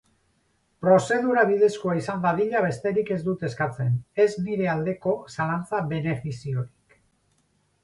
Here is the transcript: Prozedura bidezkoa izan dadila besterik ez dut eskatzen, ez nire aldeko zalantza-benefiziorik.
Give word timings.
Prozedura 0.85 1.43
bidezkoa 1.49 1.93
izan 1.99 2.23
dadila 2.23 2.61
besterik 2.65 3.13
ez 3.17 3.19
dut 3.29 3.45
eskatzen, 3.51 3.93
ez 4.25 4.27
nire 4.49 4.73
aldeko 4.75 5.15
zalantza-benefiziorik. 5.37 7.01